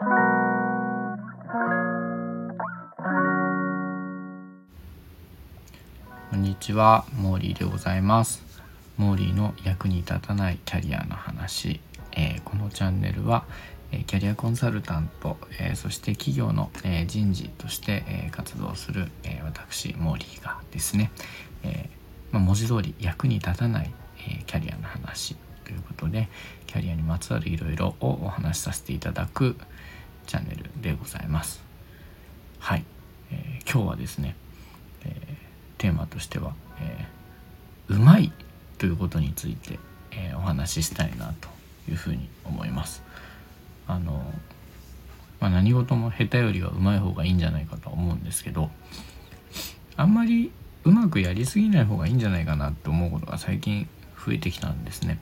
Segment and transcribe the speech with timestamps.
[0.00, 0.04] こ
[6.36, 8.44] んにちは、モーリーでございます。
[8.96, 11.80] モーリーの役に立たないキャリアの話、
[12.12, 13.44] えーこのチャンネルは、
[13.90, 21.10] えキャリアコンサルタント、えーそして企業の、えー人事として、え活動する、え私モーリーがですね、
[21.64, 21.90] え
[22.30, 23.90] まあ、文字通り役に立たない、
[24.30, 25.34] えキャリアの話。
[25.68, 26.28] ということで
[26.66, 29.54] キャリアにまつわるいろいろをお話しさせていただく
[30.26, 31.62] チャンネルでございます。
[32.58, 32.84] はい、
[33.30, 34.34] えー今日はですね、
[35.04, 35.12] えー
[35.76, 38.32] テーマとしては、えーうまい
[38.78, 39.78] ということについて、
[40.10, 41.48] えーお話ししたいなと
[41.88, 43.02] いうふうに思います。
[43.86, 44.32] あの
[45.40, 48.70] まあ、何事も下手よりはうまい方がいいんじゃないかと思うんですけど
[49.96, 50.50] あんまり
[50.84, 53.88] うまくやりすぎない方がいいんじゃないかなって思うことが最近
[54.26, 55.18] 増えてきたんですね。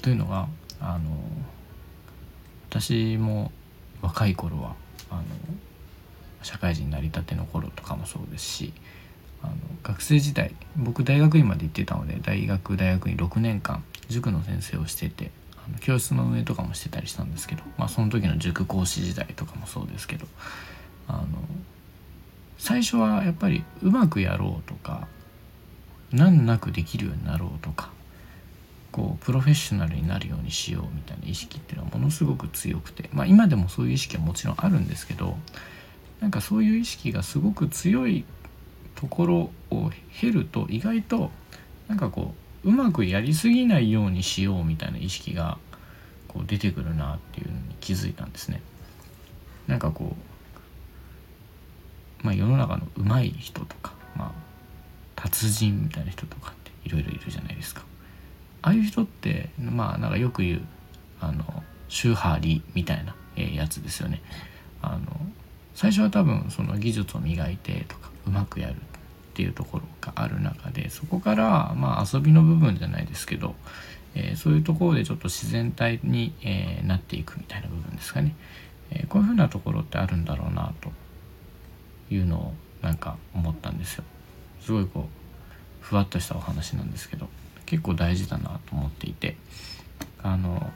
[0.00, 0.48] というのが
[0.80, 1.10] あの
[2.68, 3.52] 私も
[4.00, 4.74] 若い頃は
[5.10, 5.22] あの
[6.42, 8.72] 社会人になりたての頃とかもそうですし
[9.42, 20.26] あの学生時代僕大学院まで行ってたので大学大学院6年間塾の先生をしててあの教室の運営とかもしてたりしたんですけど、まあ、その時の塾講師時代とかもそうですけど
[21.08, 21.26] あの
[22.58, 25.08] 最初はやっぱりうまくやろうとか
[26.12, 27.90] 難なくできるようになろうとか
[28.92, 35.36] こうプロフェッショナルになるようにしようみたいな意識っていうのはものすごく強くてまあ今でもそういう意識はもちろんあるんですけど
[36.20, 38.24] なんかそういう意識がすごく強い
[38.94, 41.30] ところを経ると意外と
[41.88, 45.58] なんかこううまくやりすぎないようにしようみたいな意識が
[46.28, 48.60] こう出てくるなっていうのに気づいたんですね。
[49.66, 50.14] なんかこ
[52.22, 54.32] う、まあ、世の中の上手い人とか、まあ、
[55.16, 57.82] 達人みたいな人とかっていろいろいるじゃないですか。
[58.62, 60.62] ああいう人ってまあなんかよく言う
[61.20, 64.22] あのシューハーリーみたいな、えーやつですよね。
[64.82, 65.20] あの
[65.74, 68.76] 最初は多分その技術を磨いてとかうまくやるっ
[69.34, 73.54] ていうところがある中でそこからまあ遊びの部分じゃないですけど、
[74.14, 78.34] えーそういうところでちょっと自然体に、えーなっていくみたいな部分ですかね、
[78.90, 80.92] えーこういうふうなところってあるんだろうなと
[82.12, 84.04] いうのをなんか思ったんですよ。
[84.60, 87.28] すごいこうふわっとしたお話なんですけど。
[87.70, 89.36] 結構大事だなと思っていて
[90.24, 90.72] あの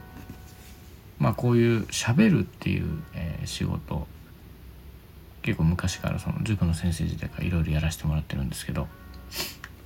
[1.19, 4.06] まあこういう喋るっていう、えー仕事
[5.43, 8.88] 結構昔からその塾の先生時代からいろいろやらせてもらってるんですけど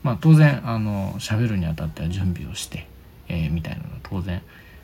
[0.05, 2.87] まあ当然あの喋るにあたっては準備をして、
[3.29, 4.43] えーみたいなの当然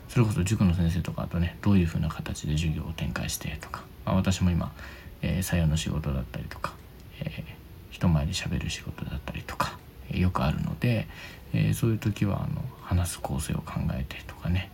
[0.09, 4.73] それこそ塾の先生とかあとねどういうふうな形で授業を展開してとか、まあ、私も今、
[5.21, 6.73] えー採用の仕事だったりとか、
[7.21, 7.43] えー
[7.91, 9.77] 人前で喋る仕事だったりとか、
[10.09, 11.07] えーよくあるので、
[11.55, 14.69] えーそういう時はあの話す構成を考えてとかね、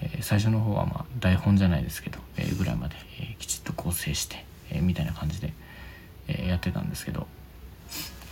[0.00, 5.52] えー最初の方はまあ台本じゃないですけど、えーぐらいまで、えきちっと構成して、えみたいな感じで、
[6.28, 7.26] えやってたんですけど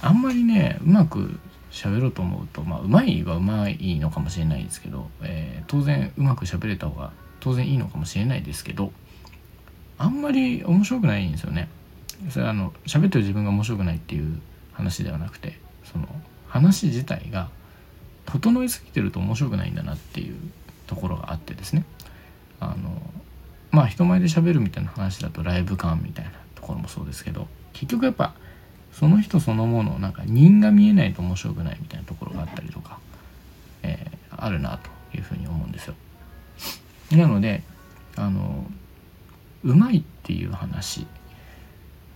[0.01, 1.39] あんまりねうまく
[1.71, 8.93] 喋ろうと思うとまあうまいはうまいのかもしれないですけど、え当然うまく喋れた方が当然いいのかもしれないですけど
[9.99, 11.69] あんまり面白くないんですよね。
[12.31, 14.41] それあの喋ってる自分が面白くないっていう
[14.73, 16.07] 話ではなくてその
[16.49, 17.49] 話自体が
[18.27, 20.37] 整いすぎてると面白くないんだなっていう
[20.87, 21.85] ところがあってですね
[22.61, 23.03] あの
[23.71, 28.35] まあ人前で喋るみたいな話だとライブ感みたいなところもそうですけど結局やっぱ
[28.93, 32.99] その人そのものなんか人が見えないと面白くないみたいなところがあったりとか、
[33.83, 35.95] えーあるなというふうに思うんですよ。
[37.13, 37.63] なので
[38.17, 38.67] あの
[39.63, 41.05] うまいっていう話っ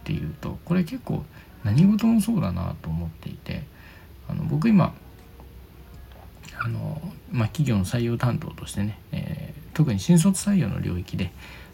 [0.04, 1.24] ていうとこれ結構
[1.62, 3.62] 何事もそうだなと思っていて
[4.28, 4.94] あの僕今
[6.58, 11.30] あの、まあ、企業の採用担当としてね、えー特に新卒採用の領域で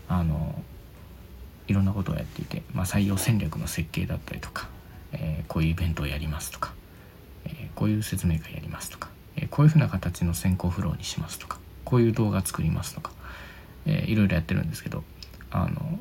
[0.08, 0.60] あの
[1.68, 4.68] いろんなことをやっていて、まあ、採用戦略の設計だったりとか、
[5.12, 6.72] えーこういうイベントをやりますとか、
[7.44, 13.12] えーこういう説明会やりますとか、えこういうふうな形の先行フローにしますとかこういう動画作りますとか、
[13.86, 15.04] えーいろいろやってるんですけど
[15.52, 15.98] あの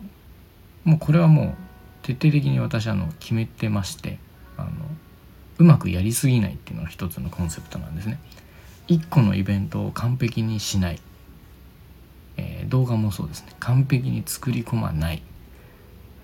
[0.85, 1.53] もうこれはもう
[2.01, 4.17] 徹底的に私あの決めてまして
[4.57, 4.69] あの
[5.59, 8.19] うまくやりすぎないっていうのが一つのコンセプトなんですね。
[8.91, 10.99] 一個のイベントを完璧にしない、
[12.35, 13.53] えー動画もそうですね。
[13.59, 15.23] 完璧に作り込まない、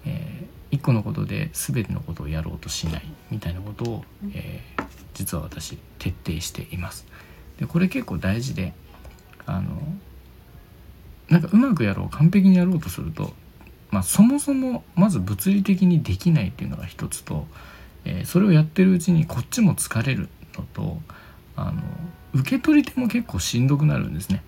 [0.05, 3.03] えー一個のことで全てのことをやろうとしない。
[3.31, 4.03] みたいなことを、
[4.33, 4.83] えー
[5.13, 7.07] 実は私徹底しています。
[7.57, 8.73] でこれ結構大事で
[9.45, 9.81] あの
[11.29, 13.33] なんかうまくやろう完璧にやろうとすると、
[13.89, 17.47] まあ、そもそもまず物理的にできないっていうのが一つと、
[18.03, 21.01] えーそれをやってるうちにこっちも疲れるのと
[21.55, 21.81] あの
[22.39, 24.43] 受け取り手も結構しんどくなるんですね。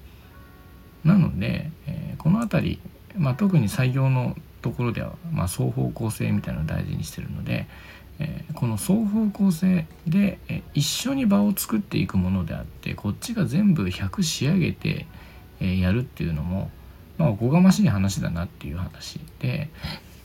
[1.03, 2.79] なので、えーこの辺り
[3.19, 7.67] まあ、特に採用のところでは、まあ、双方向性みたいなのを大事にしてるので、
[8.19, 15.05] えー、この双方向性で、えー、一緒に場を作っていくものであってこっちが全部100仕上げて、
[15.59, 16.69] えー、やるっていうのも、
[17.17, 19.69] まあ、おこがましい話だなっていう話で、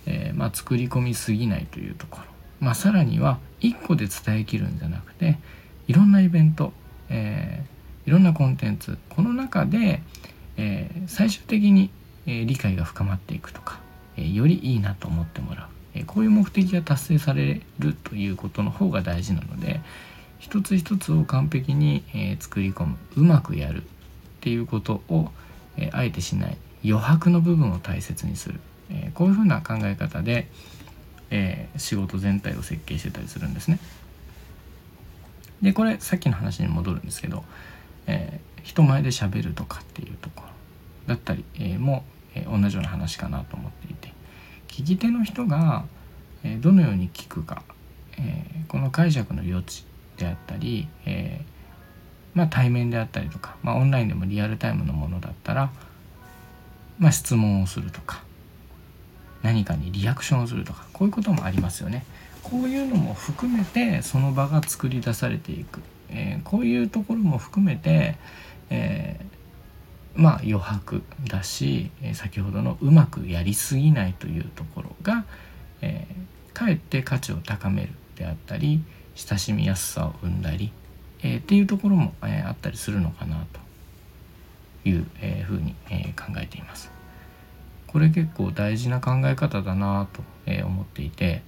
[0.06, 2.24] えまあ、作り込みすぎないというところ、
[2.60, 5.38] まあ、さらには1個で伝えきるんじゃなくて
[5.86, 6.72] いろんなイベント、
[7.10, 7.64] え
[8.06, 10.02] いろんなコンテンツこの中で、
[10.56, 11.90] え最終的に、
[12.26, 13.80] え理解が深まっていくとか、
[14.16, 19.80] えよりいいなと思ってもらうえこういう目的が達成されるということの方が大事なので
[20.38, 23.86] 一つ一つを完璧に、え作り込むうまくやるっ
[24.40, 25.30] ていうことを、
[25.78, 28.60] えあえてしない余白の部分を大切にする、
[28.90, 30.48] えこういうふうな考え方で、
[31.30, 33.78] え仕事全体を設計してたりするんですね。
[35.62, 37.44] でこれさっきの話に戻るんですけど、
[38.06, 40.48] えー、人前でしゃべるとかっていうところ
[41.06, 42.04] だったり、えー、も、
[42.34, 44.12] えー、同じような話かなと思っていて
[44.68, 45.84] 聞き手の人が
[46.44, 47.62] えどのように聞くか、
[48.18, 49.84] えこの解釈の余地
[50.18, 51.40] であったり、え
[52.34, 55.70] まあ、対面であったりとか、まあ、オンラインでもリアルタイムのものだったら、
[56.98, 58.22] まあ、質問をするとか
[59.42, 62.04] 何かにリアクションをするとかこういうこともありますよね。
[62.44, 65.80] こういうのも含めてその場が作り出されていく、
[66.10, 68.16] えー、こういうところも含めて、
[68.70, 69.34] えー
[70.14, 75.24] まあ余白だし、え先ほどのうまくやりすぎないというところが、
[75.80, 78.82] えー、かえって価値を高めるであったり
[79.16, 80.72] 親しみやすさを生んだり、
[81.22, 83.44] えー、っていうところも、えー、あったりするのかな
[84.84, 86.90] という、えー、ふうに、えー、考えています。
[87.88, 91.42] これ結構大事な考え方だなと、えー、思っていて、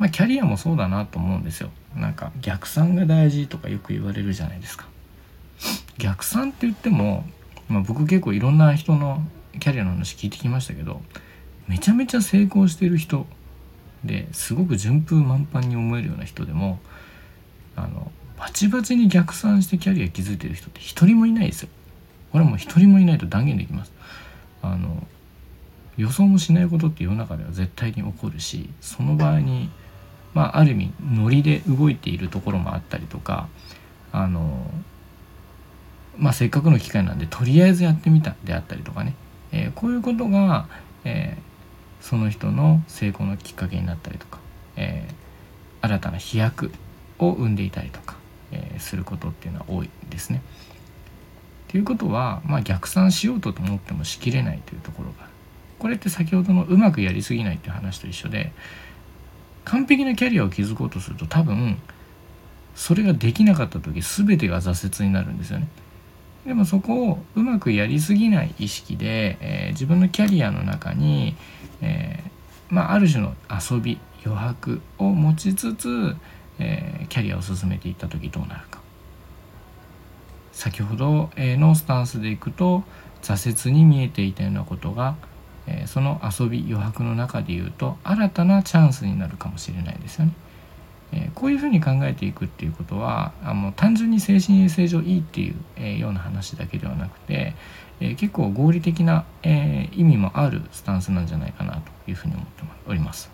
[0.00, 1.70] まあ、キャリアもそうだなと思うんですよ。
[1.94, 4.88] なんか逆算が大事とかよく言われるじゃないですか。
[5.98, 7.24] 逆算って言っても
[7.70, 9.22] まあ、僕結構いろんな人の
[9.60, 11.00] キャリアの話聞いてきましたけど
[11.68, 13.26] めちゃめちゃ成功してる人
[14.04, 16.80] ですごく順風満帆に思えるような人でも
[17.76, 21.68] あのバチバチに逆算してキャリア築いてる人って一人もいないですよ。
[22.32, 23.92] これはもう一人もいないと断言できます。
[24.62, 25.06] あの
[25.96, 29.70] 予想もしないことって世の中では絶対に起こるしその場合に
[30.34, 33.48] まあある意味ノリで動いているところもあったりとか
[34.12, 34.70] あの
[36.18, 39.14] まあ、せっかくの機会なんでとりあえずやってみたであったりとかね、
[39.52, 40.68] えー、こういうことが、
[41.04, 44.38] えー、その人の成功のきっかけになったりとか、
[44.76, 46.72] えー、新たな飛躍
[47.18, 48.16] を生んでいたりとか、
[48.50, 50.42] えすることっていうのは多いですね。
[51.68, 55.28] ということは、まあ、逆算しようと思ってもしきれないというところが
[55.78, 58.52] これって先ほどのうまくやりすぎないっていう話と一緒で
[59.64, 61.78] 完璧なキャリアを築こうとすると多分
[62.74, 65.68] それができなかった時全てが挫折になるんですよね。
[66.46, 71.36] でもそこをうまくやりすぎない意識で、えー、自分のキャリアの中に、
[71.82, 76.16] えー、まあ、ある種の遊び余白を持ちつつ、
[76.58, 78.80] えー、キャリアを進めていった時どうなるか
[80.52, 82.84] 先ほど、えのスタンスでいくと
[83.22, 85.16] 挫折に見えていたようなことが、
[85.66, 90.32] えその遊び余白の中で言うと新たなチャンスになるかもしれないですよね。
[91.12, 97.54] えこういうふうに考えていくっていうことはあの単純に精神衛生上いいっていう、えような話だけではなくて、
[98.00, 103.30] え結構合理的な、え意味もあるスタンスなんじゃないかなというふうに思っております。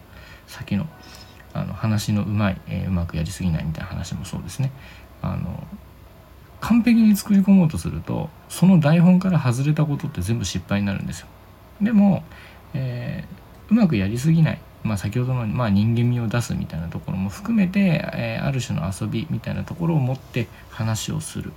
[0.47, 0.87] 先の
[1.52, 4.73] あの話のうまい、えうまくやりすぎないみたいな話もそうですね。
[5.23, 5.66] あの
[6.61, 11.26] 完璧に作り込もうとするとその台本から外れたことって全部失敗になるんですよ。
[11.80, 12.25] でも、
[12.75, 14.61] えー、うまくやりすぎない。
[14.83, 21.52] まあ、先ほどの、まあ、人間味を出すみたいなところも含めて、えー、ある種の遊びみたいなところを持って話をする。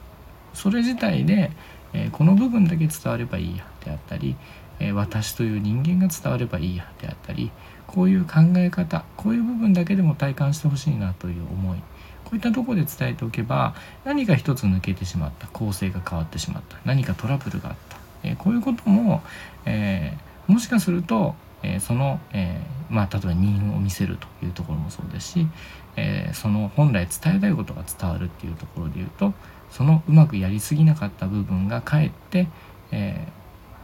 [0.54, 1.52] それ自体で、
[1.94, 4.36] えー、この部分だけ伝わればいいやであったり、
[4.80, 7.52] え、私という人間が伝わればいいやであったり
[7.86, 11.78] こういう考え方こういう部分だけでも体感してほしいなという思い。
[12.24, 13.74] こういったところで伝えておけば
[14.06, 15.48] 何か一つ抜けてしまった。
[15.48, 16.78] 構成が変わってしまった。
[16.86, 17.89] 何かトラブルがあった、
[18.24, 19.22] えこういうことも、
[19.66, 25.48] えもしかするとえ、その、え、まあ、例えば任を見せるというところもそうですし、
[25.96, 29.34] え、その本来伝えたいことが伝わるっていうところで言うと
[29.70, 32.48] そのうまくやりすぎなかった部分がかえって、
[32.92, 33.28] え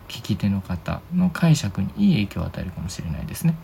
[0.07, 3.55] 聞き手の方の解釈にいい影響を与えるかもしれないですね。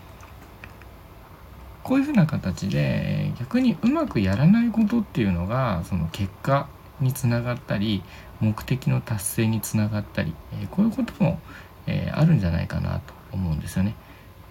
[1.84, 6.68] こういうふうな形で逆にうまくやらないことっていうのがその結果
[7.01, 8.03] につながったり
[8.39, 11.39] 目的の達成につながったり、えこういうことも、
[11.88, 13.96] えあるんじゃないかなと思うんですよね。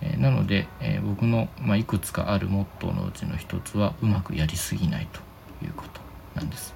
[0.00, 5.20] えなので、え僕の、まあ、いくつかあるモットーのうちの一つはうまくやりすぎないと
[5.64, 6.00] いうこと
[6.34, 6.74] なんです。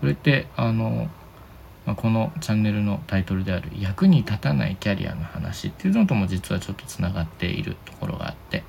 [0.00, 1.08] これってあの
[1.86, 8.64] まあ、このチャンネルのタイトルである「役に立たないキャリアの話」っていうのとも実はちょっとつながっているところがあって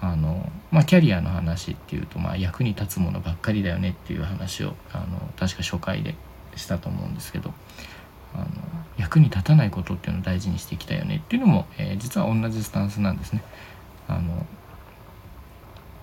[0.00, 6.14] あの、まあ、キャリアの話っていうと、まあ、役に立つものばっかりだよねっていう話をあの確か初回で
[6.56, 7.52] したと思うんですけど
[8.34, 8.46] あの
[8.98, 13.42] 役に立たないことっていうのを大事にしていきたいよねっていうのも、えー、実は同じスタンスなんですね。
[14.08, 14.46] あの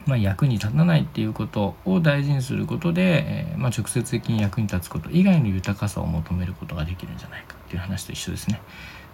[0.06, 8.62] まあ、役に立たないっていうことを大事にすることで、えー、まあ、直接的に役に立つこと以外の豊かさを求めることができるんじゃないかっていう話と一緒ですね。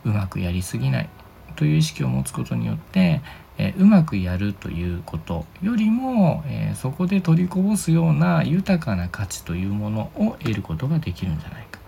[0.06, 1.10] うまくやりすぎない
[1.56, 3.22] という意識を持つことによって、
[3.58, 11.80] え、うまくやるということよりも、え、そこで取りこぼすような豊かな価値というものを得ることができるんじゃないか、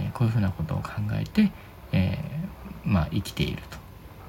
[0.00, 1.50] えこういうふうなことを考えて、
[1.92, 2.18] え
[2.84, 3.78] まあ、生きていると、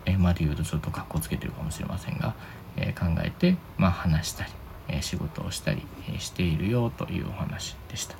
[0.06, 2.34] えまで言うとちょっとかっこつけてるかもしれませんが、
[2.78, 4.52] え考えて、まあ、話したり、
[4.88, 8.16] え仕事をしたり、えしているよというお話でした。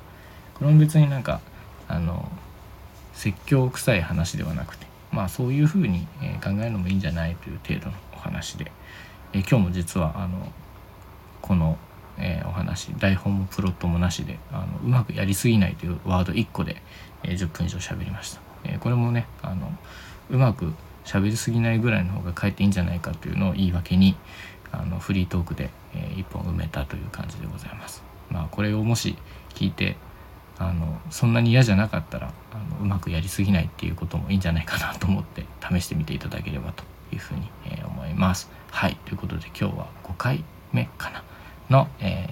[0.58, 1.40] これも別になんか
[1.86, 2.30] あの
[3.12, 6.06] 説教臭い話ではなくてまあそういうふうに
[6.42, 7.92] 考えるのもいいんじゃないという程度の
[8.26, 8.70] 話で、
[9.32, 10.52] え今日も実はあの
[11.42, 11.78] この、
[12.18, 16.82] えお話台本もプロットもなしであのうまくやりすぎないというワード1個で、
[17.22, 19.70] え10分以上喋りました、えこれもねあの
[20.30, 20.72] うまく
[21.04, 24.16] 喋りすぎないぐらいの方がかえっていいんじゃないかというのを言い訳に
[24.72, 28.02] あのフリートークで、えー、1本埋めたという感じでございます。
[28.30, 29.16] まあこれをもし
[29.54, 29.96] 聞いて
[30.58, 37.95] あのそんなに嫌じゃなかったらあのうまくやりすぎないっていうこともいいんじゃないかなと思って試してみていただければというふうに、えー、思います。
[38.16, 41.24] ますはいということで今日は5回目かな
[41.70, 42.28] の、え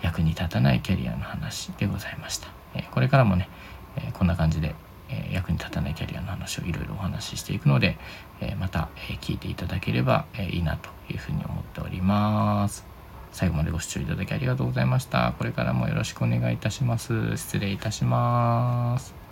[0.00, 2.48] ー、役に立たないキャリアの話でございました。
[2.74, 3.48] えー、これからもね、
[3.96, 4.74] えこんな感じで
[5.08, 7.96] え役に立たないキャリアの話をいろいろお話ししていくので、
[8.40, 12.86] えまた、え聞いていただければ、えいいなというふうに思っております。
[13.32, 15.34] 最後までご視聴いただきありがとうございました。
[15.38, 17.36] これからもよろしくお願いいたします。
[17.36, 19.23] 失礼いたします。